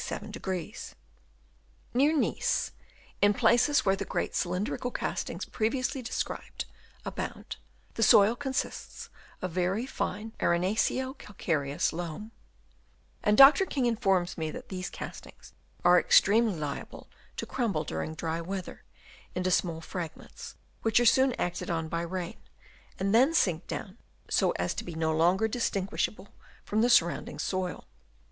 Near 1.93 2.17
Nice, 2.17 2.71
in 3.21 3.35
places 3.35 3.85
where 3.85 3.95
the 3.95 4.03
great 4.03 4.31
cylin 4.33 4.65
drical 4.65 4.91
castings, 4.91 5.45
previously 5.45 6.01
described, 6.01 6.65
abound, 7.05 7.57
the 7.93 8.01
soil 8.01 8.35
consists 8.35 9.09
of 9.43 9.51
very 9.51 9.85
fine 9.85 10.31
arenaceo 10.39 11.15
cal 11.19 11.35
careous 11.37 11.93
loam; 11.93 12.31
and 13.21 13.37
Dr. 13.37 13.63
King 13.67 13.85
informs 13.85 14.39
me 14.39 14.49
that 14.49 14.69
Chap. 14.69 14.71
VI. 14.73 14.73
AIDED 14.73 14.91
BY 14.91 15.03
WORMS. 15.03 15.21
279 15.21 15.33
these 15.37 15.37
eastings 15.37 15.53
are 15.85 15.99
extremely 15.99 16.55
liable 16.55 17.07
to 17.37 17.45
crumble 17.45 17.83
during 17.83 18.15
dry 18.15 18.41
weather 18.41 18.81
into 19.35 19.51
small 19.51 19.81
fragments, 19.81 20.55
which 20.81 20.99
are 20.99 21.05
soon 21.05 21.33
acted 21.33 21.69
on 21.69 21.87
by 21.87 22.01
rain, 22.01 22.37
and 22.97 23.13
then 23.13 23.35
sink 23.35 23.67
down 23.67 23.99
so 24.27 24.49
as 24.55 24.73
to 24.73 24.83
be 24.83 24.95
no 24.95 25.15
longer 25.15 25.47
distinguish 25.47 26.09
able 26.09 26.29
from 26.65 26.81
the 26.81 26.89
surrounding 26.89 27.37
soil. 27.37 27.85